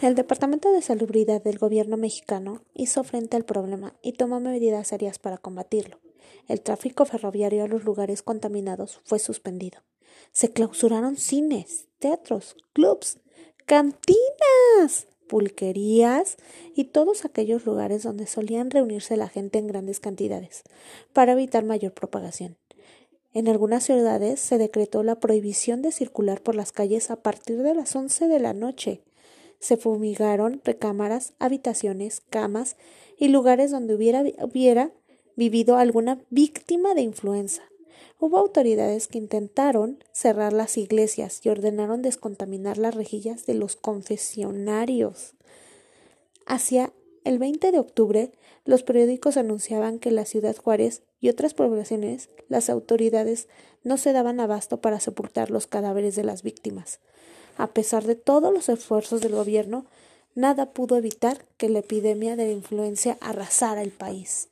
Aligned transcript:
El 0.00 0.14
Departamento 0.14 0.70
de 0.70 0.80
Salubridad 0.80 1.42
del 1.42 1.58
gobierno 1.58 1.96
mexicano 1.96 2.62
hizo 2.72 3.02
frente 3.02 3.36
al 3.36 3.44
problema 3.44 3.94
y 4.00 4.12
tomó 4.12 4.38
medidas 4.38 4.86
serias 4.86 5.18
para 5.18 5.38
combatirlo. 5.38 5.98
El 6.46 6.60
tráfico 6.60 7.04
ferroviario 7.04 7.64
a 7.64 7.66
los 7.68 7.82
lugares 7.82 8.22
contaminados 8.22 9.00
fue 9.04 9.18
suspendido. 9.18 9.80
Se 10.30 10.52
clausuraron 10.52 11.16
cines, 11.16 11.88
teatros, 11.98 12.54
clubs, 12.74 13.18
cantinas, 13.66 15.08
pulquerías 15.26 16.36
y 16.76 16.84
todos 16.84 17.24
aquellos 17.24 17.66
lugares 17.66 18.04
donde 18.04 18.28
solían 18.28 18.70
reunirse 18.70 19.16
la 19.16 19.28
gente 19.28 19.58
en 19.58 19.66
grandes 19.66 19.98
cantidades 19.98 20.62
para 21.12 21.32
evitar 21.32 21.64
mayor 21.64 21.92
propagación. 21.92 22.56
En 23.34 23.48
algunas 23.48 23.82
ciudades 23.82 24.38
se 24.38 24.58
decretó 24.58 25.02
la 25.02 25.18
prohibición 25.18 25.82
de 25.82 25.90
circular 25.90 26.40
por 26.40 26.54
las 26.54 26.70
calles 26.70 27.10
a 27.10 27.16
partir 27.16 27.64
de 27.64 27.74
las 27.74 27.96
once 27.96 28.28
de 28.28 28.38
la 28.38 28.52
noche 28.52 29.02
se 29.58 29.76
fumigaron 29.76 30.60
recámaras, 30.64 31.34
habitaciones, 31.38 32.22
camas 32.30 32.76
y 33.16 33.28
lugares 33.28 33.70
donde 33.70 33.94
hubiera, 33.94 34.92
vivido 35.36 35.76
alguna 35.76 36.20
víctima 36.30 36.94
de 36.94 37.02
influenza. 37.02 37.62
Hubo 38.18 38.38
autoridades 38.38 39.06
que 39.06 39.18
intentaron 39.18 40.02
cerrar 40.10 40.52
las 40.52 40.76
iglesias 40.76 41.40
y 41.44 41.48
ordenaron 41.48 42.02
descontaminar 42.02 42.76
las 42.78 42.94
rejillas 42.94 43.46
de 43.46 43.54
los 43.54 43.76
confesionarios. 43.76 45.34
Hacia 46.46 46.92
el 47.24 47.38
20 47.38 47.70
de 47.70 47.78
octubre, 47.78 48.32
los 48.64 48.82
periódicos 48.82 49.36
anunciaban 49.36 49.98
que 49.98 50.08
en 50.08 50.16
la 50.16 50.24
ciudad 50.24 50.56
Juárez 50.56 51.02
y 51.20 51.28
otras 51.28 51.54
poblaciones 51.54 52.30
las 52.48 52.70
autoridades 52.70 53.48
no 53.84 53.96
se 53.96 54.12
daban 54.12 54.40
abasto 54.40 54.80
para 54.80 54.98
sepultar 54.98 55.50
los 55.50 55.66
cadáveres 55.66 56.16
de 56.16 56.24
las 56.24 56.42
víctimas. 56.42 57.00
A 57.58 57.66
pesar 57.66 58.04
de 58.04 58.14
todos 58.14 58.54
los 58.54 58.68
esfuerzos 58.68 59.20
del 59.20 59.32
gobierno, 59.32 59.84
nada 60.36 60.72
pudo 60.72 60.96
evitar 60.96 61.44
que 61.56 61.68
la 61.68 61.80
epidemia 61.80 62.36
de 62.36 62.46
la 62.46 62.52
influencia 62.52 63.18
arrasara 63.20 63.82
el 63.82 63.90
país. 63.90 64.48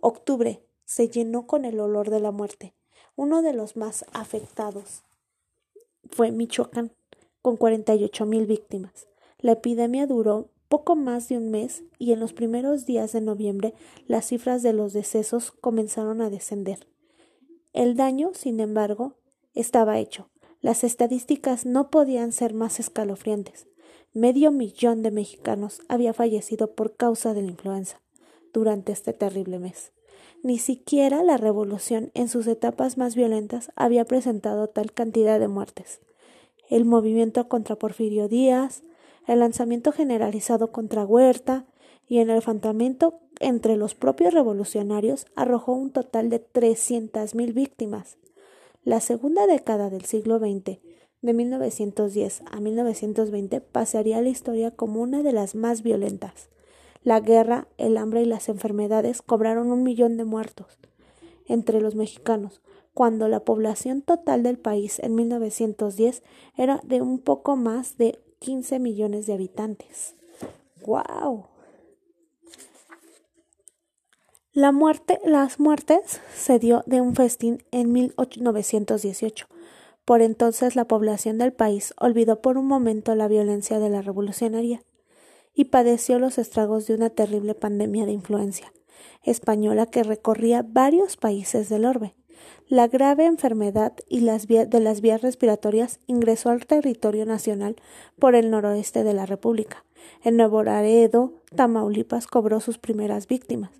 Octubre 0.00 0.64
se 0.86 1.10
llenó 1.10 1.46
con 1.46 1.66
el 1.66 1.78
olor 1.78 2.08
de 2.08 2.18
la 2.18 2.30
muerte. 2.30 2.72
Uno 3.14 3.42
de 3.42 3.52
los 3.52 3.76
más 3.76 4.06
afectados 4.14 5.02
fue 6.10 6.30
Michoacán, 6.30 6.92
con 7.42 7.58
48 7.58 8.24
mil 8.24 8.46
víctimas. 8.46 9.06
La 9.38 9.52
epidemia 9.52 10.06
duró 10.06 10.48
poco 10.70 10.96
más 10.96 11.28
de 11.28 11.36
un 11.36 11.50
mes 11.50 11.82
y 11.98 12.12
en 12.12 12.20
los 12.20 12.32
primeros 12.32 12.86
días 12.86 13.12
de 13.12 13.20
noviembre 13.20 13.74
las 14.06 14.28
cifras 14.28 14.62
de 14.62 14.72
los 14.72 14.94
decesos 14.94 15.50
comenzaron 15.50 16.22
a 16.22 16.30
descender. 16.30 16.86
El 17.74 17.96
daño, 17.96 18.30
sin 18.32 18.60
embargo, 18.60 19.16
estaba 19.52 19.98
hecho. 19.98 20.29
Las 20.60 20.84
estadísticas 20.84 21.64
no 21.64 21.90
podían 21.90 22.32
ser 22.32 22.52
más 22.52 22.80
escalofriantes. 22.80 23.66
Medio 24.12 24.50
millón 24.52 25.02
de 25.02 25.10
mexicanos 25.10 25.80
había 25.88 26.12
fallecido 26.12 26.74
por 26.74 26.96
causa 26.96 27.32
de 27.32 27.42
la 27.42 27.50
influenza 27.50 28.02
durante 28.52 28.92
este 28.92 29.12
terrible 29.12 29.58
mes. 29.58 29.92
Ni 30.42 30.58
siquiera 30.58 31.22
la 31.22 31.38
revolución 31.38 32.10
en 32.14 32.28
sus 32.28 32.46
etapas 32.46 32.98
más 32.98 33.14
violentas 33.14 33.70
había 33.74 34.04
presentado 34.04 34.68
tal 34.68 34.92
cantidad 34.92 35.40
de 35.40 35.48
muertes. 35.48 36.00
El 36.68 36.84
movimiento 36.84 37.48
contra 37.48 37.76
Porfirio 37.76 38.28
Díaz, 38.28 38.82
el 39.26 39.40
lanzamiento 39.40 39.92
generalizado 39.92 40.72
contra 40.72 41.06
Huerta 41.06 41.66
y 42.06 42.18
el 42.18 42.30
enfrentamiento 42.30 43.20
entre 43.38 43.76
los 43.76 43.94
propios 43.94 44.34
revolucionarios 44.34 45.26
arrojó 45.36 45.72
un 45.72 45.90
total 45.90 46.28
de 46.28 46.38
trescientas 46.38 47.34
mil 47.34 47.52
víctimas. 47.52 48.18
La 48.84 49.00
segunda 49.00 49.46
década 49.46 49.90
del 49.90 50.06
siglo 50.06 50.38
XX, 50.38 50.78
de 51.20 51.34
1910 51.34 52.42
a 52.50 52.60
1920, 52.60 53.60
pasaría 53.60 54.16
a 54.16 54.22
la 54.22 54.30
historia 54.30 54.70
como 54.70 55.02
una 55.02 55.22
de 55.22 55.32
las 55.32 55.54
más 55.54 55.82
violentas. 55.82 56.48
La 57.04 57.20
guerra, 57.20 57.68
el 57.76 57.98
hambre 57.98 58.22
y 58.22 58.24
las 58.24 58.48
enfermedades 58.48 59.20
cobraron 59.20 59.70
un 59.70 59.82
millón 59.82 60.16
de 60.16 60.24
muertos 60.24 60.78
entre 61.46 61.82
los 61.82 61.94
mexicanos, 61.94 62.62
cuando 62.94 63.28
la 63.28 63.40
población 63.40 64.00
total 64.00 64.42
del 64.42 64.58
país 64.58 64.98
en 65.00 65.14
1910 65.14 66.22
era 66.56 66.80
de 66.82 67.02
un 67.02 67.18
poco 67.18 67.56
más 67.56 67.98
de 67.98 68.18
15 68.38 68.78
millones 68.78 69.26
de 69.26 69.34
habitantes. 69.34 70.14
¡Wow! 70.86 71.44
La 74.52 74.72
muerte, 74.72 75.20
las 75.24 75.60
muertes 75.60 76.20
se 76.34 76.58
dio 76.58 76.82
de 76.84 77.00
un 77.00 77.14
festín 77.14 77.62
en 77.70 77.92
1918. 77.92 79.46
Por 80.04 80.22
entonces 80.22 80.74
la 80.74 80.86
población 80.86 81.38
del 81.38 81.52
país 81.52 81.94
olvidó 82.00 82.42
por 82.42 82.58
un 82.58 82.66
momento 82.66 83.14
la 83.14 83.28
violencia 83.28 83.78
de 83.78 83.88
la 83.90 84.02
revolucionaria 84.02 84.82
y 85.54 85.66
padeció 85.66 86.18
los 86.18 86.36
estragos 86.36 86.88
de 86.88 86.94
una 86.94 87.10
terrible 87.10 87.54
pandemia 87.54 88.06
de 88.06 88.12
influencia 88.12 88.72
española 89.22 89.86
que 89.86 90.02
recorría 90.02 90.64
varios 90.66 91.16
países 91.16 91.68
del 91.68 91.84
orbe. 91.84 92.16
La 92.66 92.88
grave 92.88 93.26
enfermedad 93.26 93.92
y 94.08 94.18
las 94.18 94.48
de 94.48 94.80
las 94.80 95.00
vías 95.00 95.22
respiratorias 95.22 96.00
ingresó 96.08 96.50
al 96.50 96.66
territorio 96.66 97.24
nacional 97.24 97.76
por 98.18 98.34
el 98.34 98.50
noroeste 98.50 99.04
de 99.04 99.14
la 99.14 99.26
República. 99.26 99.84
En 100.22 100.36
Nuevo 100.36 100.62
Laredo, 100.62 101.32
Tamaulipas 101.54 102.26
cobró 102.26 102.60
sus 102.60 102.78
primeras 102.78 103.26
víctimas. 103.26 103.70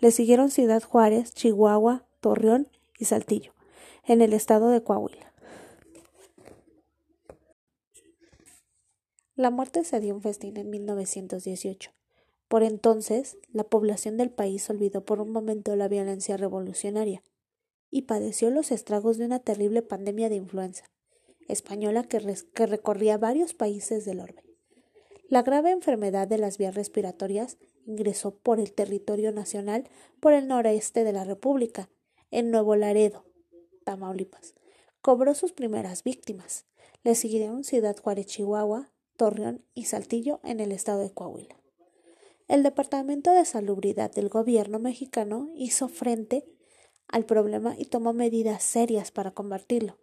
Le 0.00 0.10
siguieron 0.10 0.50
Ciudad 0.50 0.82
Juárez, 0.82 1.34
Chihuahua, 1.34 2.04
Torreón 2.20 2.68
y 2.98 3.06
Saltillo, 3.06 3.52
en 4.04 4.22
el 4.22 4.32
estado 4.32 4.70
de 4.70 4.82
Coahuila. 4.82 5.32
La 9.34 9.50
muerte 9.50 9.84
se 9.84 10.00
dio 10.00 10.14
un 10.14 10.22
festín 10.22 10.56
en 10.56 10.70
1918. 10.70 11.92
Por 12.48 12.62
entonces, 12.62 13.36
la 13.52 13.64
población 13.64 14.16
del 14.16 14.30
país 14.30 14.68
olvidó 14.70 15.04
por 15.04 15.20
un 15.20 15.30
momento 15.30 15.76
la 15.76 15.86
violencia 15.86 16.36
revolucionaria 16.36 17.22
y 17.90 18.02
padeció 18.02 18.50
los 18.50 18.72
estragos 18.72 19.18
de 19.18 19.26
una 19.26 19.38
terrible 19.38 19.82
pandemia 19.82 20.28
de 20.28 20.36
influenza 20.36 20.84
española 21.48 22.04
que, 22.04 22.36
que 22.54 22.66
recorría 22.66 23.18
varios 23.18 23.54
países 23.54 24.04
del 24.04 24.20
orbe. 24.20 24.47
La 25.28 25.42
grave 25.42 25.72
enfermedad 25.72 26.26
de 26.26 26.38
las 26.38 26.56
vías 26.56 26.74
respiratorias 26.74 27.58
ingresó 27.84 28.34
por 28.34 28.60
el 28.60 28.72
territorio 28.72 29.30
nacional 29.30 29.84
por 30.20 30.32
el 30.32 30.48
noreste 30.48 31.04
de 31.04 31.12
la 31.12 31.24
República, 31.24 31.90
en 32.30 32.50
Nuevo 32.50 32.76
Laredo, 32.76 33.26
Tamaulipas. 33.84 34.54
Cobró 35.02 35.34
sus 35.34 35.52
primeras 35.52 36.02
víctimas. 36.02 36.64
Le 37.04 37.14
siguieron 37.14 37.62
Ciudad 37.62 37.94
Juárez, 37.98 38.24
Chihuahua, 38.24 38.90
Torreón 39.16 39.62
y 39.74 39.84
Saltillo 39.84 40.40
en 40.44 40.60
el 40.60 40.72
estado 40.72 41.02
de 41.02 41.12
Coahuila. 41.12 41.60
El 42.46 42.62
Departamento 42.62 43.30
de 43.32 43.44
Salubridad 43.44 44.10
del 44.10 44.30
gobierno 44.30 44.78
mexicano 44.78 45.50
hizo 45.54 45.88
frente 45.88 46.46
al 47.06 47.26
problema 47.26 47.74
y 47.76 47.84
tomó 47.84 48.14
medidas 48.14 48.62
serias 48.62 49.10
para 49.10 49.32
combatirlo. 49.32 49.98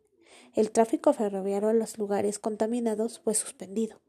El 0.54 0.70
tráfico 0.70 1.14
ferroviario 1.14 1.70
a 1.70 1.74
los 1.74 1.98
lugares 1.98 2.38
contaminados 2.38 3.20
fue 3.20 3.34
suspendido. 3.34 4.05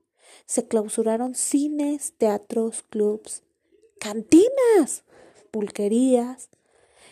Se 0.46 0.66
clausuraron 0.66 1.34
cines, 1.34 2.12
teatros, 2.16 2.82
clubs, 2.82 3.42
cantinas, 3.98 5.04
pulquerías 5.50 6.48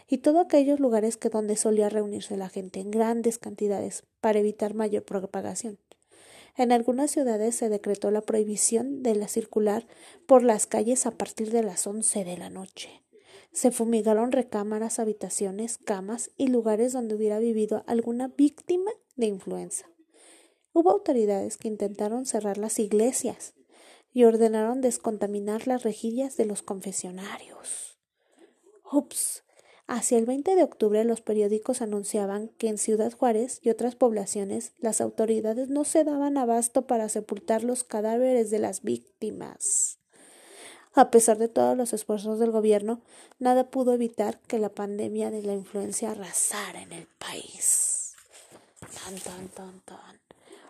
y 0.09 0.19
todos 0.19 0.45
aquellos 0.45 0.81
lugares 0.81 1.17
que 1.17 1.31
donde 1.31 1.57
solía 1.57 1.89
reunirse 1.89 2.37
la 2.37 2.49
gente 2.49 2.81
en 2.81 2.91
grandes 2.91 3.39
cantidades 3.39 4.05
para 4.21 4.39
evitar 4.39 4.75
mayor 4.75 5.03
propagación. 5.05 5.79
En 6.57 6.71
algunas 6.71 7.11
ciudades 7.11 7.57
se 7.57 7.69
decretó 7.69 8.11
la 8.11 8.21
prohibición 8.21 9.03
de 9.03 9.17
la 9.17 9.27
circular 9.27 9.87
por 10.27 10.43
las 10.45 10.67
calles 10.67 11.05
a 11.07 11.13
partir 11.13 11.51
de 11.51 11.65
las 11.65 11.87
once 11.87 12.25
de 12.25 12.37
la 12.37 12.49
noche. 12.49 13.03
Se 13.53 13.71
fumigaron 13.71 14.31
recámaras, 14.31 14.99
habitaciones, 14.99 15.79
camas 15.79 16.31
y 16.37 16.49
lugares 16.49 16.93
donde 16.93 17.15
hubiera 17.15 17.39
vivido 17.39 17.83
alguna 17.87 18.29
víctima 18.29 18.91
de 19.17 19.27
influenza. 19.27 19.87
Hubo 20.75 20.91
autoridades 20.91 21.57
que 21.57 21.69
intentaron 21.69 22.27
cerrar 22.27 22.59
las 22.59 22.79
iglesias, 22.79 23.55
y 24.15 24.25
ordenaron 24.25 24.81
descontaminar 24.81 25.67
las 25.67 25.83
rejillas 25.83 26.37
de 26.37 26.47
los 26.47 26.63
confesionarios. 26.63 27.99
Ups. 28.91 29.43
Hacia 29.87 30.17
el 30.17 30.25
20 30.25 30.55
de 30.55 30.63
octubre 30.63 31.05
los 31.05 31.21
periódicos 31.21 31.83
anunciaban 31.83 32.49
que 32.57 32.69
en 32.69 32.79
Ciudad 32.79 33.13
Juárez 33.13 33.59
y 33.61 33.69
otras 33.69 33.97
poblaciones 33.97 34.73
las 34.79 35.03
autoridades 35.03 35.69
no 35.69 35.85
se 35.85 36.05
daban 36.05 36.39
abasto 36.39 36.87
para 36.87 37.11
sepultar 37.11 37.65
los 37.65 37.85
cadáveres 37.85 38.51
de 38.51 38.61
las 38.61 38.83
víctimas. 38.83 39.99
A 40.95 41.11
pesar 41.11 41.37
de 41.37 41.49
todos 41.49 41.77
los 41.77 41.93
esfuerzos 41.93 42.39
del 42.39 42.53
gobierno, 42.53 43.03
nada 43.41 43.69
pudo 43.69 43.93
evitar 43.93 44.41
que 44.43 44.61
la 44.61 44.69
pandemia 44.69 45.33
de 45.33 45.43
la 45.43 45.53
influencia 45.53 46.13
arrasara 46.13 46.81
en 46.81 46.93
el 46.93 47.09
país. 47.19 48.15
Tan, 48.81 49.17
tan, 49.19 49.49
tan, 49.49 49.81
tan. 49.81 50.24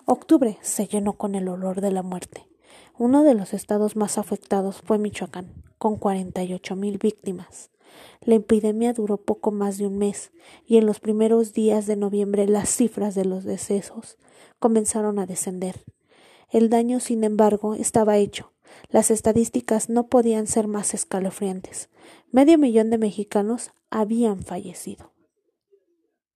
Octubre 0.06 0.58
se 0.60 0.86
llenó 0.86 1.14
con 1.14 1.34
el 1.34 1.48
olor 1.48 1.80
de 1.80 1.90
la 1.90 2.02
muerte. 2.02 2.46
Uno 2.98 3.24
de 3.24 3.32
los 3.32 3.54
estados 3.54 3.96
más 3.96 4.18
afectados 4.18 4.82
fue 4.82 4.98
Michoacán, 4.98 5.64
con 5.78 5.96
48 5.96 6.76
mil 6.76 6.98
víctimas. 6.98 7.70
La 8.20 8.34
epidemia 8.34 8.92
duró 8.92 9.16
poco 9.16 9.50
más 9.50 9.78
de 9.78 9.86
un 9.86 9.96
mes 9.96 10.30
y 10.66 10.76
en 10.76 10.84
los 10.84 11.00
primeros 11.00 11.54
días 11.54 11.86
de 11.86 11.96
noviembre 11.96 12.46
las 12.46 12.68
cifras 12.68 13.14
de 13.14 13.24
los 13.24 13.44
decesos 13.44 14.18
comenzaron 14.58 15.18
a 15.18 15.24
descender. 15.24 15.84
El 16.50 16.68
daño, 16.68 17.00
sin 17.00 17.24
embargo, 17.24 17.74
estaba 17.74 18.18
hecho. 18.18 18.52
Las 18.90 19.10
estadísticas 19.10 19.88
no 19.88 20.08
podían 20.08 20.46
ser 20.46 20.68
más 20.68 20.92
escalofriantes. 20.92 21.88
Medio 22.30 22.58
millón 22.58 22.90
de 22.90 22.98
mexicanos 22.98 23.70
habían 23.88 24.42
fallecido 24.42 25.14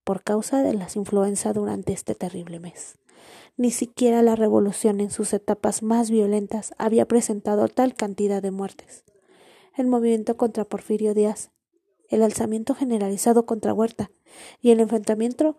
por 0.04 0.22
causa 0.22 0.62
de 0.62 0.72
las 0.72 0.96
influenza 0.96 1.52
durante 1.52 1.92
este 1.92 2.14
terrible 2.14 2.60
mes. 2.60 2.96
Ni 3.58 3.72
siquiera 3.72 4.22
la 4.22 4.36
revolución 4.36 5.00
en 5.00 5.10
sus 5.10 5.32
etapas 5.32 5.82
más 5.82 6.12
violentas 6.12 6.74
había 6.78 7.08
presentado 7.08 7.66
tal 7.66 7.92
cantidad 7.94 8.40
de 8.40 8.52
muertes. 8.52 9.04
El 9.76 9.88
movimiento 9.88 10.36
contra 10.36 10.64
Porfirio 10.64 11.12
Díaz, 11.12 11.50
el 12.08 12.22
alzamiento 12.22 12.76
generalizado 12.76 13.46
contra 13.46 13.74
Huerta 13.74 14.12
y 14.62 14.70
el 14.70 14.78
enfrentamiento 14.78 15.58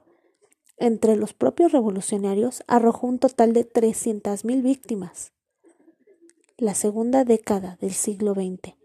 entre 0.77 1.17
los 1.17 1.33
propios 1.33 1.73
revolucionarios 1.73 2.63
arrojó 2.67 3.05
un 3.05 3.19
total 3.19 3.51
de 3.51 3.69
300.000 3.69 4.63
víctimas. 4.63 5.33
La 6.57 6.75
segunda 6.75 7.25
década 7.25 7.77
del 7.81 7.91
siglo 7.91 8.33
XX, 8.33 8.75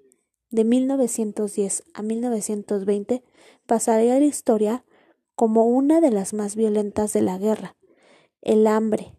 de 0.50 0.64
1910 0.64 1.84
a 1.94 2.02
1920, 2.02 3.22
pasaría 3.66 4.16
a 4.16 4.18
la 4.18 4.24
historia 4.24 4.84
como 5.36 5.66
una 5.66 6.00
de 6.00 6.10
las 6.10 6.34
más 6.34 6.56
violentas 6.56 7.12
de 7.12 7.22
la 7.22 7.38
guerra. 7.38 7.76
El 8.44 8.66
hambre 8.66 9.14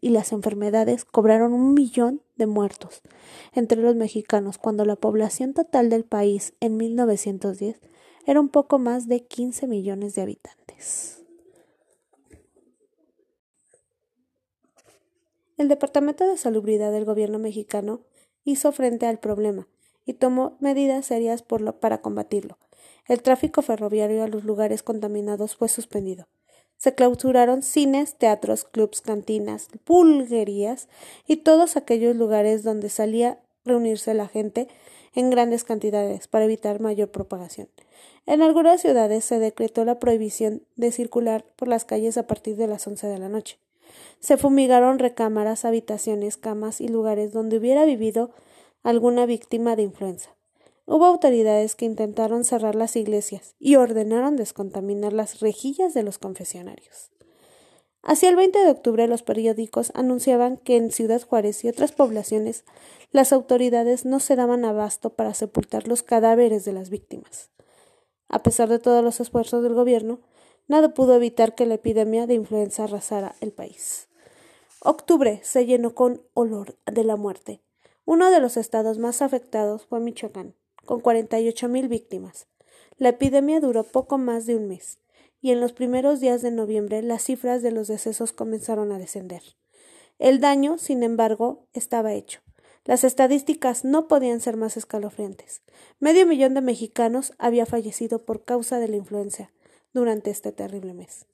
y 0.00 0.08
las 0.08 0.32
enfermedades 0.32 1.04
cobraron 1.04 1.52
un 1.52 1.74
millón 1.74 2.22
de 2.36 2.46
muertos 2.46 3.02
entre 3.52 3.82
los 3.82 3.94
mexicanos 3.96 4.56
cuando 4.56 4.86
la 4.86 4.96
población 4.96 5.52
total 5.52 5.90
del 5.90 6.04
país 6.04 6.54
en 6.58 6.78
1910 6.78 7.78
era 8.26 8.40
un 8.40 8.48
poco 8.48 8.78
más 8.78 9.08
de 9.08 9.26
15 9.26 9.66
millones 9.66 10.14
de 10.14 10.22
habitantes. 10.22 11.22
El 15.58 15.68
Departamento 15.68 16.26
de 16.26 16.38
Salubridad 16.38 16.92
del 16.92 17.04
gobierno 17.04 17.38
mexicano 17.38 18.00
hizo 18.42 18.72
frente 18.72 19.04
al 19.04 19.18
problema 19.18 19.68
y 20.06 20.14
tomó 20.14 20.56
medidas 20.60 21.04
serias 21.04 21.44
para 21.78 22.00
combatirlo. 22.00 22.56
El 23.06 23.20
tráfico 23.20 23.60
ferroviario 23.60 24.22
a 24.22 24.28
los 24.28 24.44
lugares 24.44 24.82
contaminados 24.82 25.56
fue 25.56 25.68
suspendido. 25.68 26.26
Se 26.82 26.96
clausuraron 26.96 27.62
cines, 27.62 28.16
teatros, 28.16 28.64
clubs, 28.64 29.02
cantinas, 29.02 29.68
pulguerías 29.84 30.88
y 31.28 31.36
todos 31.36 31.76
aquellos 31.76 32.16
lugares 32.16 32.64
donde 32.64 32.88
salía 32.88 33.38
reunirse 33.64 34.14
la 34.14 34.26
gente 34.26 34.66
en 35.14 35.30
grandes 35.30 35.62
cantidades 35.62 36.26
para 36.26 36.46
evitar 36.46 36.80
mayor 36.80 37.08
propagación. 37.08 37.68
En 38.26 38.42
algunas 38.42 38.80
ciudades 38.80 39.24
se 39.24 39.38
decretó 39.38 39.84
la 39.84 40.00
prohibición 40.00 40.62
de 40.74 40.90
circular 40.90 41.44
por 41.54 41.68
las 41.68 41.84
calles 41.84 42.18
a 42.18 42.26
partir 42.26 42.56
de 42.56 42.66
las 42.66 42.84
once 42.84 43.06
de 43.06 43.18
la 43.18 43.28
noche. 43.28 43.58
Se 44.18 44.36
fumigaron 44.36 44.98
recámaras, 44.98 45.64
habitaciones, 45.64 46.36
camas 46.36 46.80
y 46.80 46.88
lugares 46.88 47.30
donde 47.30 47.58
hubiera 47.58 47.84
vivido 47.84 48.32
alguna 48.82 49.24
víctima 49.24 49.76
de 49.76 49.84
influenza. 49.84 50.30
Hubo 50.94 51.06
autoridades 51.06 51.74
que 51.74 51.86
intentaron 51.86 52.44
cerrar 52.44 52.74
las 52.74 52.96
iglesias 52.96 53.54
y 53.58 53.76
ordenaron 53.76 54.36
descontaminar 54.36 55.14
las 55.14 55.40
rejillas 55.40 55.94
de 55.94 56.02
los 56.02 56.18
confesionarios. 56.18 57.10
Hacia 58.02 58.28
el 58.28 58.36
20 58.36 58.58
de 58.58 58.70
octubre 58.70 59.08
los 59.08 59.22
periódicos 59.22 59.90
anunciaban 59.94 60.58
que 60.58 60.76
en 60.76 60.90
Ciudad 60.90 61.22
Juárez 61.22 61.64
y 61.64 61.70
otras 61.70 61.92
poblaciones 61.92 62.66
las 63.10 63.32
autoridades 63.32 64.04
no 64.04 64.20
se 64.20 64.36
daban 64.36 64.66
abasto 64.66 65.14
para 65.14 65.32
sepultar 65.32 65.88
los 65.88 66.02
cadáveres 66.02 66.66
de 66.66 66.74
las 66.74 66.90
víctimas. 66.90 67.48
A 68.28 68.42
pesar 68.42 68.68
de 68.68 68.78
todos 68.78 69.02
los 69.02 69.18
esfuerzos 69.18 69.62
del 69.62 69.72
gobierno, 69.72 70.20
nada 70.68 70.92
pudo 70.92 71.14
evitar 71.14 71.54
que 71.54 71.64
la 71.64 71.76
epidemia 71.76 72.26
de 72.26 72.34
influenza 72.34 72.84
arrasara 72.84 73.34
el 73.40 73.52
país. 73.52 74.08
Octubre 74.80 75.40
se 75.42 75.64
llenó 75.64 75.94
con 75.94 76.20
olor 76.34 76.76
de 76.84 77.04
la 77.04 77.16
muerte. 77.16 77.62
Uno 78.04 78.30
de 78.30 78.40
los 78.40 78.58
estados 78.58 78.98
más 78.98 79.22
afectados 79.22 79.86
fue 79.86 79.98
Michoacán 79.98 80.54
con 80.84 81.00
48 81.00 81.68
mil 81.68 81.88
víctimas. 81.88 82.46
La 82.98 83.10
epidemia 83.10 83.60
duró 83.60 83.84
poco 83.84 84.18
más 84.18 84.46
de 84.46 84.56
un 84.56 84.68
mes, 84.68 84.98
y 85.40 85.50
en 85.50 85.60
los 85.60 85.72
primeros 85.72 86.20
días 86.20 86.42
de 86.42 86.50
noviembre 86.50 87.02
las 87.02 87.24
cifras 87.24 87.62
de 87.62 87.72
los 87.72 87.88
decesos 87.88 88.32
comenzaron 88.32 88.92
a 88.92 88.98
descender. 88.98 89.42
El 90.18 90.40
daño, 90.40 90.78
sin 90.78 91.02
embargo, 91.02 91.66
estaba 91.72 92.12
hecho. 92.12 92.40
Las 92.84 93.04
estadísticas 93.04 93.84
no 93.84 94.08
podían 94.08 94.40
ser 94.40 94.56
más 94.56 94.76
escalofriantes. 94.76 95.62
Medio 96.00 96.26
millón 96.26 96.54
de 96.54 96.60
mexicanos 96.60 97.32
había 97.38 97.66
fallecido 97.66 98.24
por 98.24 98.44
causa 98.44 98.78
de 98.78 98.88
la 98.88 98.96
influenza 98.96 99.50
durante 99.92 100.30
este 100.30 100.52
terrible 100.52 100.94
mes. 100.94 101.26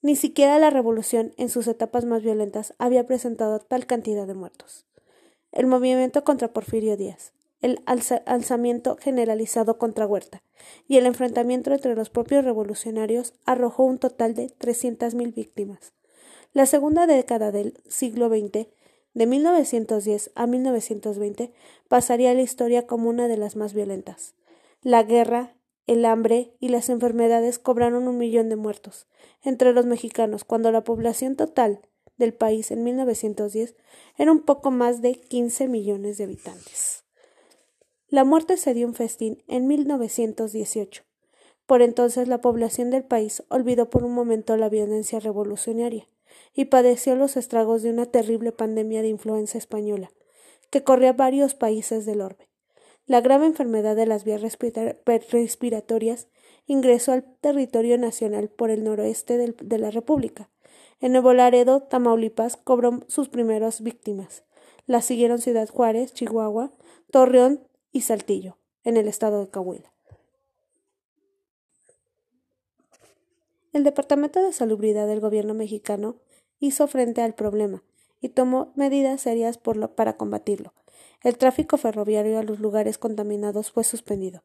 Ni 0.00 0.16
siquiera 0.16 0.58
la 0.58 0.70
revolución, 0.70 1.32
en 1.38 1.48
sus 1.48 1.66
etapas 1.66 2.04
más 2.04 2.22
violentas, 2.22 2.74
había 2.78 3.06
presentado 3.06 3.58
tal 3.58 3.86
cantidad 3.86 4.26
de 4.26 4.34
muertos. 4.34 4.84
El 5.50 5.66
movimiento 5.66 6.24
contra 6.24 6.52
Porfirio 6.52 6.96
Díaz, 6.96 7.32
el 7.64 7.82
alzamiento 7.86 8.98
generalizado 9.00 9.78
contra 9.78 10.06
Huerta 10.06 10.42
y 10.86 10.98
el 10.98 11.06
enfrentamiento 11.06 11.72
entre 11.72 11.94
los 11.94 12.10
propios 12.10 12.44
revolucionarios 12.44 13.32
arrojó 13.46 13.84
un 13.84 13.96
total 13.96 14.34
de 14.34 14.48
300.000 14.48 15.34
víctimas. 15.34 15.94
La 16.52 16.66
segunda 16.66 17.06
década 17.06 17.52
del 17.52 17.80
siglo 17.88 18.28
XX, 18.28 18.68
de 19.14 19.26
1910 19.26 20.32
a 20.34 20.46
1920, 20.46 21.54
pasaría 21.88 22.32
a 22.32 22.34
la 22.34 22.42
historia 22.42 22.86
como 22.86 23.08
una 23.08 23.28
de 23.28 23.38
las 23.38 23.56
más 23.56 23.72
violentas. 23.72 24.34
La 24.82 25.02
guerra, 25.02 25.56
el 25.86 26.04
hambre 26.04 26.52
y 26.60 26.68
las 26.68 26.90
enfermedades 26.90 27.58
cobraron 27.58 28.08
un 28.08 28.18
millón 28.18 28.50
de 28.50 28.56
muertos 28.56 29.06
entre 29.42 29.72
los 29.72 29.86
mexicanos 29.86 30.44
cuando 30.44 30.70
la 30.70 30.84
población 30.84 31.34
total 31.34 31.80
del 32.18 32.34
país 32.34 32.70
en 32.70 32.84
1910 32.84 33.74
era 34.18 34.32
un 34.32 34.42
poco 34.42 34.70
más 34.70 35.00
de 35.00 35.14
15 35.14 35.66
millones 35.68 36.18
de 36.18 36.24
habitantes. 36.24 37.03
La 38.14 38.22
muerte 38.22 38.56
se 38.58 38.74
dio 38.74 38.86
un 38.86 38.94
festín 38.94 39.42
en 39.48 39.66
1918. 39.66 41.02
Por 41.66 41.82
entonces 41.82 42.28
la 42.28 42.40
población 42.40 42.90
del 42.90 43.02
país 43.02 43.42
olvidó 43.48 43.90
por 43.90 44.04
un 44.04 44.14
momento 44.14 44.56
la 44.56 44.68
violencia 44.68 45.18
revolucionaria 45.18 46.06
y 46.54 46.66
padeció 46.66 47.16
los 47.16 47.36
estragos 47.36 47.82
de 47.82 47.90
una 47.90 48.06
terrible 48.06 48.52
pandemia 48.52 49.02
de 49.02 49.08
influenza 49.08 49.58
española 49.58 50.12
que 50.70 50.84
corría 50.84 51.12
varios 51.12 51.56
países 51.56 52.06
del 52.06 52.20
orbe. 52.20 52.48
La 53.06 53.20
grave 53.20 53.46
enfermedad 53.46 53.96
de 53.96 54.06
las 54.06 54.22
vías 54.22 54.42
respiratorias 54.42 56.28
ingresó 56.66 57.10
al 57.10 57.24
territorio 57.40 57.98
nacional 57.98 58.48
por 58.48 58.70
el 58.70 58.84
noroeste 58.84 59.38
de 59.52 59.78
la 59.78 59.90
República. 59.90 60.50
En 61.00 61.10
Nuevo 61.10 61.32
Laredo, 61.32 61.82
Tamaulipas, 61.82 62.58
cobró 62.58 63.00
sus 63.08 63.28
primeras 63.28 63.82
víctimas. 63.82 64.44
La 64.86 65.02
siguieron 65.02 65.40
Ciudad 65.40 65.68
Juárez, 65.68 66.14
Chihuahua, 66.14 66.70
Torreón, 67.10 67.66
y 67.94 68.00
Saltillo, 68.00 68.58
en 68.82 68.96
el 68.96 69.06
estado 69.06 69.40
de 69.40 69.48
Coahuila. 69.48 69.92
El 73.72 73.84
Departamento 73.84 74.42
de 74.42 74.52
Salubridad 74.52 75.06
del 75.06 75.20
gobierno 75.20 75.54
mexicano 75.54 76.16
hizo 76.58 76.88
frente 76.88 77.22
al 77.22 77.34
problema 77.34 77.84
y 78.20 78.30
tomó 78.30 78.72
medidas 78.74 79.20
serias 79.20 79.60
para 79.94 80.16
combatirlo. 80.16 80.74
El 81.22 81.38
tráfico 81.38 81.76
ferroviario 81.76 82.38
a 82.38 82.42
los 82.42 82.58
lugares 82.58 82.98
contaminados 82.98 83.70
fue 83.70 83.84
suspendido. 83.84 84.42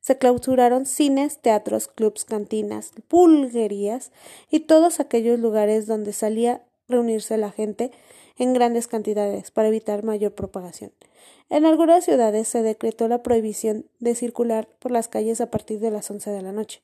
Se 0.00 0.16
clausuraron 0.16 0.86
cines, 0.86 1.40
teatros, 1.40 1.88
clubs, 1.88 2.24
cantinas, 2.24 2.92
pulguerías 3.08 4.12
y 4.48 4.60
todos 4.60 5.00
aquellos 5.00 5.40
lugares 5.40 5.86
donde 5.88 6.12
salía 6.12 6.64
reunirse 6.86 7.36
la 7.36 7.50
gente 7.50 7.90
en 8.38 8.54
grandes 8.54 8.88
cantidades 8.88 9.50
para 9.50 9.68
evitar 9.68 10.04
mayor 10.04 10.32
propagación. 10.32 10.92
En 11.50 11.66
algunas 11.66 12.04
ciudades 12.04 12.48
se 12.48 12.62
decretó 12.62 13.08
la 13.08 13.22
prohibición 13.22 13.86
de 14.00 14.14
circular 14.14 14.68
por 14.78 14.90
las 14.90 15.08
calles 15.08 15.40
a 15.40 15.50
partir 15.50 15.80
de 15.80 15.90
las 15.90 16.10
once 16.10 16.30
de 16.30 16.42
la 16.42 16.52
noche. 16.52 16.82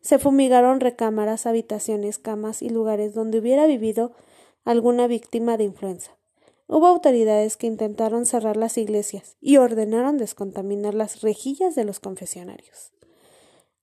Se 0.00 0.18
fumigaron 0.18 0.80
recámaras, 0.80 1.46
habitaciones, 1.46 2.18
camas 2.18 2.62
y 2.62 2.70
lugares 2.70 3.14
donde 3.14 3.38
hubiera 3.38 3.66
vivido 3.66 4.12
alguna 4.64 5.06
víctima 5.06 5.56
de 5.56 5.64
influenza. 5.64 6.16
Hubo 6.66 6.86
autoridades 6.86 7.56
que 7.56 7.66
intentaron 7.66 8.26
cerrar 8.26 8.56
las 8.56 8.78
iglesias 8.78 9.36
y 9.40 9.56
ordenaron 9.56 10.18
descontaminar 10.18 10.94
las 10.94 11.20
rejillas 11.20 11.74
de 11.74 11.84
los 11.84 11.98
confesionarios. 11.98 12.92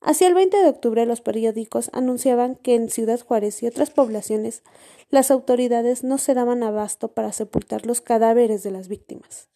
Hacia 0.02 0.28
el 0.28 0.36
20 0.36 0.58
de 0.58 0.70
octubre 0.70 1.06
los 1.06 1.22
periódicos 1.22 1.90
anunciaban 1.92 2.56
que 2.56 2.76
en 2.76 2.90
Ciudad 2.90 3.20
Juárez 3.20 3.62
y 3.64 3.68
otras 3.68 3.90
poblaciones 3.90 4.64
las 5.10 5.32
autoridades 5.32 6.04
no 6.04 6.18
se 6.18 6.34
daban 6.34 6.64
abasto 6.64 7.10
para 7.10 7.32
sepultar 7.32 7.86
los 7.86 8.02
cadáveres 8.02 8.64
de 8.64 8.72
las 8.72 8.88
víctimas. 8.88 9.50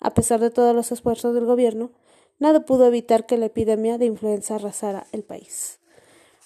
A 0.00 0.14
pesar 0.14 0.40
de 0.40 0.50
todos 0.50 0.74
los 0.74 0.90
esfuerzos 0.92 1.34
del 1.34 1.44
gobierno, 1.44 1.92
nada 2.38 2.64
pudo 2.64 2.86
evitar 2.86 3.26
que 3.26 3.36
la 3.36 3.46
epidemia 3.46 3.98
de 3.98 4.06
influenza 4.06 4.56
arrasara 4.56 5.06
el 5.12 5.22
país. 5.22 5.78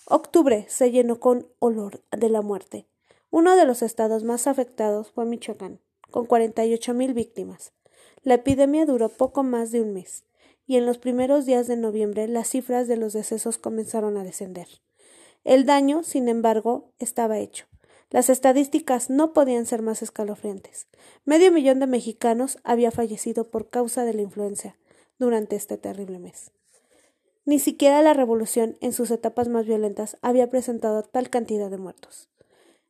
Octubre 0.07 0.67
se 0.69 0.91
llenó 0.91 1.19
con 1.19 1.49
olor 1.61 2.03
de 2.11 2.29
la 2.29 2.43
muerte. 2.43 2.87
Uno 3.31 3.57
de 3.57 3.65
los 3.65 3.81
estados 3.81 4.23
más 4.23 4.47
afectados 4.47 5.11
fue 5.13 5.25
Michoacán, 5.25 5.81
con 6.11 6.27
48 6.27 6.93
mil 6.93 7.15
víctimas. 7.15 7.73
La 8.23 8.35
epidemia 8.35 8.85
duró 8.87 9.09
poco 9.09 9.43
más 9.43 9.73
de 9.73 9.81
un 9.81 9.95
mes, 9.95 10.25
y 10.67 10.77
en 10.77 10.87
los 10.87 10.99
primeros 10.99 11.47
días 11.47 11.67
de 11.67 11.77
noviembre 11.77 12.29
las 12.29 12.49
cifras 12.49 12.89
de 12.89 12.97
los 12.97 13.13
decesos 13.13 13.59
comenzaron 13.59 14.17
a 14.17 14.25
descender. 14.25 14.69
El 15.45 15.67
daño, 15.67 16.03
sin 16.03 16.29
embargo, 16.29 16.93
estaba 16.99 17.39
hecho. 17.39 17.67
Las 18.11 18.31
estadísticas 18.31 19.11
no 19.11 19.33
podían 19.33 19.67
ser 19.67 19.83
más 19.83 20.03
escalofriantes. 20.03 20.87
Medio 21.25 21.51
millón 21.53 21.81
de 21.81 21.87
mexicanos 21.87 22.59
había 22.63 22.91
fallecido 22.91 23.51
por 23.51 23.69
causa 23.69 24.05
de 24.05 24.15
la 24.15 24.23
influenza 24.23 24.77
durante 25.19 25.57
este 25.57 25.77
terrible 25.79 26.19
mes. 26.19 26.51
Ni 27.45 27.59
siquiera 27.59 28.01
la 28.03 28.15
revolución, 28.15 28.77
en 28.81 28.93
sus 28.93 29.11
etapas 29.11 29.49
más 29.49 29.67
violentas, 29.67 30.17
había 30.23 30.49
presentado 30.49 31.03
tal 31.03 31.29
cantidad 31.29 31.71
de 31.71 31.77
muertos. 31.77 32.29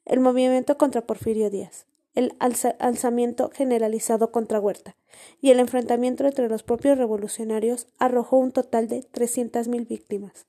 El 0.05 0.21
movimiento 0.21 0.79
contra 0.79 1.07
Porfirio 1.07 1.51
Díaz, 1.51 1.87
el 2.15 2.37
alzamiento 2.39 3.51
generalizado 3.53 4.31
contra 4.31 4.61
Huerta 4.61 4.97
y 5.41 5.51
el 5.51 5.61
enfrentamiento 5.61 6.25
entre 6.27 6.49
los 6.49 6.63
propios 6.63 6.99
revolucionarios 6.99 7.87
arrojó 7.99 8.37
un 8.37 8.53
total 8.53 8.89
de 8.89 9.01
300.000 9.01 9.87
víctimas. 9.87 10.47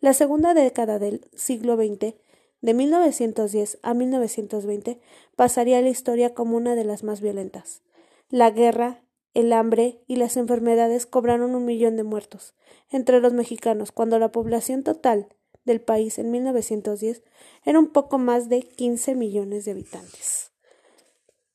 La 0.00 0.12
segunda 0.12 0.54
década 0.54 0.98
del 0.98 1.26
siglo 1.34 1.76
XX, 1.76 2.14
de 2.60 2.74
1910 2.74 3.78
a 3.82 3.94
1920, 3.94 5.00
pasaría 5.36 5.78
a 5.78 5.82
la 5.82 5.88
historia 5.88 6.34
como 6.34 6.56
una 6.56 6.74
de 6.74 6.84
las 6.84 7.02
más 7.02 7.20
violentas. 7.20 7.82
La 8.28 8.50
guerra, 8.50 9.02
el 9.34 9.52
hambre 9.52 10.02
y 10.06 10.16
las 10.16 10.36
enfermedades 10.36 11.06
cobraron 11.06 11.54
un 11.54 11.64
millón 11.64 11.96
de 11.96 12.02
muertos 12.02 12.54
entre 12.90 13.20
los 13.20 13.32
mexicanos, 13.32 13.92
cuando 13.92 14.18
la 14.18 14.32
población 14.32 14.82
total 14.82 15.28
del 15.64 15.80
país 15.80 16.18
en 16.18 16.30
1910 16.30 17.22
era 17.64 17.78
un 17.78 17.88
poco 17.88 18.18
más 18.18 18.48
de 18.48 18.62
15 18.62 19.14
millones 19.14 19.64
de 19.64 19.72
habitantes. 19.72 20.52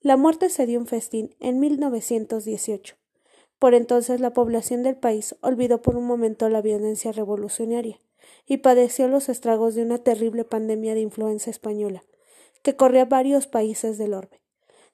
La 0.03 0.17
muerte 0.17 0.49
se 0.49 0.65
dio 0.65 0.81
un 0.81 0.85
festín 0.85 1.33
en 1.39 1.61
1918. 1.61 2.97
Por 3.57 3.73
entonces 3.73 4.19
la 4.19 4.33
población 4.33 4.83
del 4.83 4.97
país 4.97 5.37
olvidó 5.39 5.81
por 5.81 5.95
un 5.95 6.05
momento 6.05 6.49
la 6.49 6.61
violencia 6.61 7.13
revolucionaria 7.13 8.01
y 8.45 8.57
padeció 8.57 9.07
los 9.07 9.29
estragos 9.29 9.75
de 9.75 9.83
una 9.83 9.99
terrible 9.99 10.43
pandemia 10.43 10.93
de 10.93 10.99
influenza 10.99 11.49
española 11.49 12.03
que 12.63 12.75
corría 12.75 13.05
varios 13.05 13.47
países 13.47 13.97
del 13.97 14.13
orbe. 14.13 14.41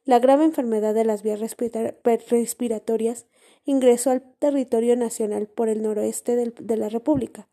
La 0.06 0.20
grave 0.20 0.46
enfermedad 0.46 0.94
de 0.94 1.06
las 1.06 1.24
vías 1.24 1.39
respiratorias 1.39 3.25
ingresó 3.66 4.12
al 4.12 4.22
territorio 4.38 4.96
nacional 4.96 5.48
por 5.48 5.70
el 5.70 5.82
noroeste 5.82 6.36
de 6.36 6.78
la 6.78 6.89
República. 6.89 7.48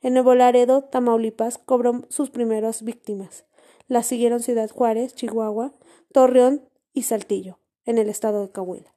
En 0.00 0.14
Nuevo 0.14 0.34
Laredo, 0.34 0.84
Tamaulipas, 0.84 1.58
cobró 1.58 2.06
sus 2.08 2.30
primeras 2.30 2.82
víctimas. 2.82 3.44
La 3.86 4.02
siguieron 4.02 4.40
Ciudad 4.40 4.70
Juárez, 4.70 5.14
Chihuahua, 5.14 5.74
Torreón 6.12 6.62
y 6.92 7.02
Saltillo, 7.02 7.58
en 7.84 7.98
el 7.98 8.08
estado 8.08 8.42
de 8.42 8.52
Coahuila. 8.52 8.94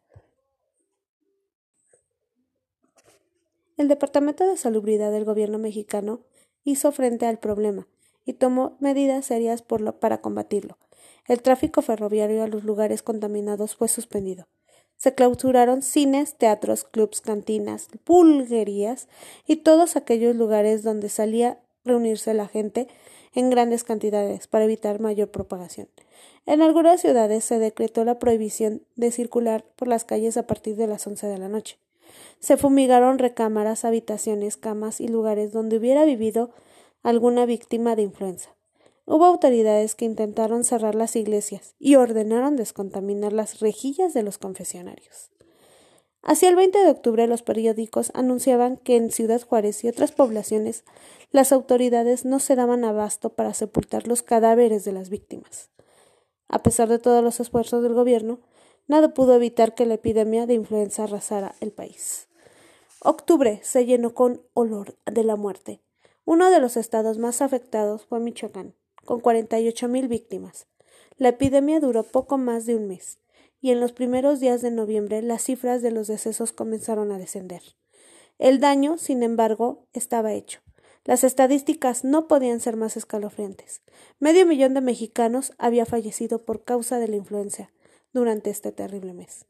El 3.77 3.87
Departamento 3.89 4.47
de 4.47 4.57
Salubridad 4.57 5.11
del 5.11 5.25
gobierno 5.25 5.57
mexicano 5.57 6.21
hizo 6.63 6.91
frente 6.91 7.25
al 7.25 7.39
problema 7.39 7.87
y 8.25 8.33
tomó 8.33 8.77
medidas 8.79 9.25
serias 9.25 9.61
para 9.61 10.21
combatirlo. 10.21 10.77
El 11.27 11.41
tráfico 11.41 11.81
ferroviario 11.81 12.43
a 12.43 12.47
los 12.47 12.63
lugares 12.63 13.01
contaminados 13.03 13.75
fue 13.75 13.87
suspendido. 13.87 14.47
Se 14.97 15.13
clausuraron 15.13 15.81
cines, 15.81 16.35
teatros, 16.35 16.85
clubs, 16.85 17.19
cantinas, 17.19 17.89
pulguerías 18.03 19.09
y 19.45 19.57
todos 19.57 19.95
aquellos 19.95 20.35
lugares 20.35 20.83
donde 20.83 21.09
salía 21.09 21.59
reunirse 21.83 22.33
la 22.33 22.47
gente 22.47 22.87
en 23.36 23.50
grandes 23.50 23.84
cantidades 23.84 24.48
para 24.48 24.65
evitar 24.65 25.00
mayor 25.00 25.30
propagación. 25.30 25.88
En 26.46 26.62
algunas 26.62 27.01
ciudades 27.01 27.44
se 27.44 27.60
decretó 27.60 28.06
la 28.06 28.18
prohibición 28.18 28.82
de 28.96 29.12
circular 29.12 29.65
por 29.75 29.88
las 29.88 30.06
calles 30.06 30.38
a 30.38 30.48
partir 30.48 30.75
de 30.75 30.88
las 30.88 31.06
once 31.06 31.27
de 31.27 31.38
la 31.38 31.50
noche. 31.50 31.77
Se 32.39 32.58
fumigaron 32.58 33.20
recámaras, 33.20 33.86
habitaciones, 33.86 34.58
camas 34.58 35.01
y 35.01 35.08
lugares 35.08 35.51
donde 35.51 35.77
hubiera 35.77 36.06
vivido 36.06 36.51
alguna 37.04 37.46
víctima 37.46 37.96
de 37.96 38.04
influenza. 38.04 38.56
Hubo 39.06 39.25
autoridades 39.25 39.94
que 39.94 40.06
intentaron 40.06 40.63
cerrar 40.63 40.96
las 40.96 41.15
iglesias 41.15 41.75
y 41.77 41.96
ordenaron 41.96 42.56
descontaminar 42.56 43.34
las 43.34 43.60
rejillas 43.60 44.13
de 44.13 44.24
los 44.24 44.39
confesionarios. 44.39 45.30
Hacia 46.27 46.50
el 46.50 46.55
20 46.55 46.79
de 46.79 46.89
octubre 46.89 47.27
los 47.27 47.44
periódicos 47.44 48.12
anunciaban 48.15 48.77
que 48.77 48.96
en 48.96 49.12
Ciudad 49.12 49.41
Juárez 49.41 49.84
y 49.84 49.89
otras 49.89 50.12
poblaciones 50.12 50.84
las 51.29 51.51
autoridades 51.51 52.25
no 52.25 52.39
se 52.39 52.55
daban 52.55 52.84
abasto 52.84 53.29
para 53.29 53.53
sepultar 53.53 54.08
los 54.08 54.24
cadáveres 54.24 54.84
de 54.86 54.91
las 54.91 55.12
víctimas. 55.12 55.70
A 56.48 56.63
pesar 56.63 56.89
de 56.89 56.98
todos 56.98 57.24
los 57.24 57.39
esfuerzos 57.39 57.84
del 57.84 57.94
gobierno, 57.94 58.39
nada 58.88 59.13
pudo 59.13 59.36
evitar 59.36 59.75
que 59.75 59.86
la 59.86 59.94
epidemia 59.94 60.48
de 60.48 60.55
influenza 60.55 61.03
arrasara 61.03 61.53
el 61.60 61.72
país. 61.72 62.27
Octubre 63.01 63.60
se 63.62 63.86
llenó 63.86 64.15
con 64.15 64.41
olor 64.55 64.98
de 65.05 65.24
la 65.24 65.36
muerte. 65.36 65.84
Uno 66.25 66.50
de 66.50 66.60
los 66.60 66.75
estados 66.75 67.20
más 67.20 67.44
afectados 67.44 68.08
fue 68.08 68.20
Michoacán 68.20 68.74
con 69.05 69.22
48.000 69.22 70.08
víctimas. 70.08 70.65
La 71.17 71.29
epidemia 71.29 71.79
duró 71.79 72.01
poco 72.01 72.39
más 72.39 72.65
de 72.65 72.75
un 72.75 72.88
mes, 72.88 73.20
y 73.65 73.72
en 73.72 73.79
los 73.79 73.93
primeros 73.93 74.39
días 74.39 74.62
de 74.62 74.69
noviembre 74.69 75.24
las 75.24 75.41
cifras 75.41 75.81
de 75.81 75.89
los 75.89 76.05
decesos 76.05 76.51
comenzaron 76.51 77.12
a 77.12 77.17
descender. 77.17 77.63
El 78.38 78.60
daño, 78.60 79.00
sin 79.00 79.24
embargo, 79.24 79.88
estaba 79.91 80.34
hecho. 80.34 80.60
Las 81.03 81.24
estadísticas 81.24 82.03
no 82.03 82.27
podían 82.27 82.60
ser 82.60 82.75
más 82.75 82.95
escalofriantes. 82.95 83.81
Medio 84.19 84.45
millón 84.45 84.75
de 84.75 84.81
mexicanos 84.81 85.51
había 85.57 85.88
fallecido 85.88 86.45
por 86.45 86.63
causa 86.63 87.00
de 87.00 87.07
la 87.07 87.15
influenza 87.15 87.72
durante 88.13 88.51
este 88.51 88.72
terrible 88.72 89.13
mes. 89.13 89.48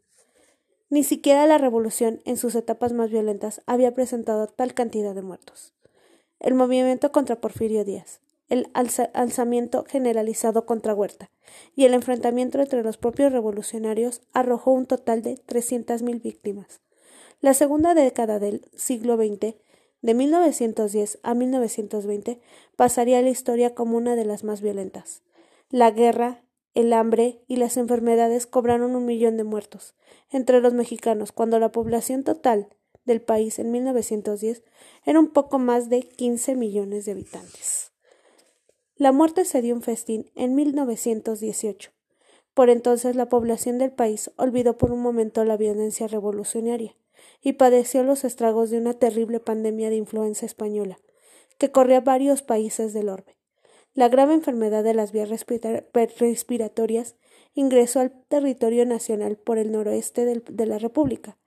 Ni 0.90 1.04
siquiera 1.04 1.46
la 1.46 1.58
revolución, 1.58 2.22
en 2.24 2.38
sus 2.38 2.56
etapas 2.56 2.94
más 2.94 3.10
violentas, 3.10 3.64
había 3.66 3.94
presentado 3.94 4.48
tal 4.48 4.74
cantidad 4.74 5.14
de 5.14 5.24
muertos. 5.24 5.74
El 6.40 6.54
movimiento 6.54 7.12
contra 7.12 7.42
Porfirio 7.42 7.84
Díaz, 7.84 8.22
el 8.50 8.70
alzamiento 8.74 9.86
generalizado 9.88 10.66
contra 10.66 10.94
Huerta 10.94 11.32
y 11.76 11.86
el 11.86 11.94
enfrentamiento 11.94 12.60
entre 12.60 12.84
los 12.84 12.98
propios 12.98 13.32
revolucionarios 13.32 14.22
arrojó 14.34 14.72
un 14.72 14.86
total 14.86 15.22
de 15.22 15.36
300.000 15.48 16.22
víctimas. 16.22 16.82
La 17.42 17.54
segunda 17.54 17.94
década 17.94 18.40
del 18.40 18.66
siglo 18.76 19.18
XX, 19.18 19.56
de 20.02 20.14
1910 20.14 21.20
a 21.24 21.34
1920, 21.34 22.40
pasaría 22.76 23.20
a 23.20 23.22
la 23.22 23.30
historia 23.30 23.74
como 23.74 23.98
una 23.98 24.16
de 24.16 24.26
las 24.26 24.44
más 24.44 24.62
violentas. 24.62 25.24
La 25.70 25.92
guerra, 25.92 26.44
el 26.76 26.94
hambre 26.94 27.42
y 27.48 27.56
las 27.56 27.78
enfermedades 27.78 28.46
cobraron 28.46 28.96
un 28.96 29.06
millón 29.06 29.38
de 29.38 29.44
muertos 29.44 29.96
entre 30.30 30.62
los 30.62 30.74
mexicanos 30.74 31.32
cuando 31.32 31.60
la 31.60 31.72
población 31.72 32.24
total 32.24 32.70
del 33.06 33.22
país 33.22 33.60
en 33.60 33.72
1910 33.72 34.64
era 35.06 35.20
un 35.20 35.30
poco 35.30 35.60
más 35.60 35.90
de 35.90 36.02
15 36.02 36.56
millones 36.56 37.06
de 37.06 37.14
habitantes. 37.14 37.95
La 38.98 39.12
muerte 39.12 39.44
se 39.44 39.62
dio 39.62 39.76
un 39.76 39.82
festín 39.82 40.32
en 40.36 40.56
1918. 40.56 41.92
Por 42.54 42.70
entonces 42.70 43.18
la 43.18 43.28
población 43.28 43.78
del 43.78 43.92
país 43.92 44.32
olvidó 44.38 44.78
por 44.78 44.94
un 44.94 45.02
momento 45.02 45.44
la 45.44 45.58
violencia 45.58 46.08
revolucionaria 46.08 46.96
y 47.42 47.54
padeció 47.54 48.04
los 48.04 48.24
estragos 48.24 48.70
de 48.70 48.78
una 48.78 48.94
terrible 48.94 49.42
pandemia 49.42 49.90
de 49.90 49.98
influenza 49.98 50.46
española 50.46 50.98
que 51.58 51.72
corría 51.72 52.00
varios 52.00 52.42
países 52.42 52.94
del 52.94 53.10
orbe. 53.10 53.36
La 53.94 54.08
grave 54.08 54.34
enfermedad 54.34 54.84
de 54.86 54.94
las 54.94 55.12
vías 55.12 55.30
respiratorias 55.30 57.16
ingresó 57.54 58.00
al 58.00 58.14
territorio 58.30 58.86
nacional 58.86 59.36
por 59.36 59.58
el 59.58 59.74
noroeste 59.74 60.26
de 60.26 60.66
la 60.66 60.80
República. 60.80 61.38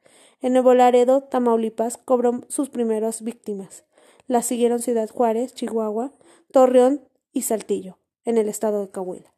En 0.43 0.53
Nuevo 0.53 0.75
Laredo, 0.75 1.23
Tamaulipas, 1.23 1.97
cobró 1.97 2.43
sus 2.49 2.69
primeras 2.69 3.23
víctimas. 3.23 3.85
La 4.27 4.43
siguieron 4.43 4.81
Ciudad 4.81 5.09
Juárez, 5.09 5.55
Chihuahua, 5.55 6.13
Torreón, 6.53 7.08
y 7.39 7.43
Saltillo, 7.43 8.01
en 8.25 8.37
el 8.37 8.49
estado 8.49 8.81
de 8.81 8.91
Coahuila. 8.91 9.33